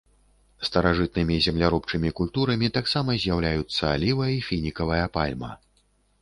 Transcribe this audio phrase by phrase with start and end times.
[0.67, 5.53] Старажытнымі земляробчымі культурамі таксама з'яўляюцца аліва і фінікавая пальма.